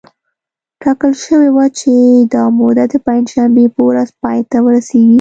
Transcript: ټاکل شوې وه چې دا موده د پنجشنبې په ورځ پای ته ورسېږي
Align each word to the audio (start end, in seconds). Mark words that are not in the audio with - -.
ټاکل 0.81 1.13
شوې 1.23 1.49
وه 1.55 1.65
چې 1.79 1.91
دا 2.33 2.43
موده 2.57 2.83
د 2.91 2.93
پنجشنبې 3.05 3.65
په 3.75 3.81
ورځ 3.89 4.09
پای 4.21 4.39
ته 4.51 4.57
ورسېږي 4.65 5.09